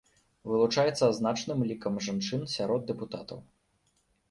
Вылучаецца 0.51 1.09
значным 1.19 1.59
лікам 1.73 2.01
жанчын 2.07 2.41
сярод 2.57 2.81
дэпутатаў. 2.91 3.45